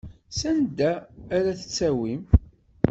Sanda 0.39 0.91
ara 1.35 1.51
tt-tawim? 1.59 2.21